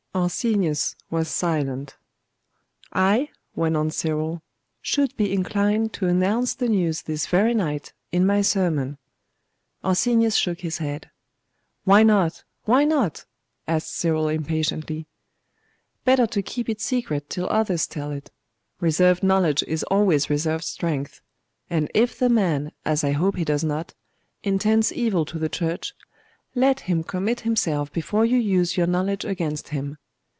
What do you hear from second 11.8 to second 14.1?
'Why not? why not?' asked